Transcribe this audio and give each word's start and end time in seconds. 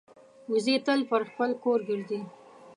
وزې 0.51 0.75
تل 0.85 0.99
پر 1.09 1.21
خپل 1.29 1.49
کور 1.63 1.79
ګرځي 1.89 2.19